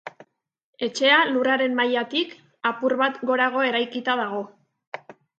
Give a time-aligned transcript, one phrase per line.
[0.85, 2.31] Etxea lurraren mailatik
[2.69, 4.41] apur bat gorago eraikita dago.